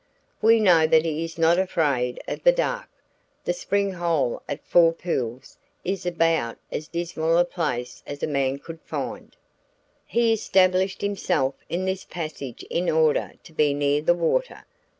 We 0.41 0.59
know 0.59 0.87
that 0.87 1.05
he 1.05 1.23
is 1.23 1.37
not 1.37 1.59
afraid 1.59 2.19
of 2.27 2.41
the 2.41 2.51
dark 2.51 2.89
the 3.45 3.53
spring 3.53 3.91
hole 3.93 4.41
at 4.49 4.63
Four 4.65 4.93
Pools 4.93 5.59
is 5.83 6.07
about 6.07 6.57
as 6.71 6.87
dismal 6.87 7.37
a 7.37 7.45
place 7.45 8.01
as 8.07 8.23
a 8.23 8.27
man 8.27 8.57
could 8.57 8.81
find. 8.81 9.37
He 10.07 10.33
established 10.33 11.01
himself 11.01 11.53
in 11.69 11.85
this 11.85 12.03
passage 12.03 12.63
in 12.71 12.89
order 12.89 13.33
to 13.43 13.53
be 13.53 13.75
near 13.75 14.01
the 14.01 14.15
water. 14.15 14.65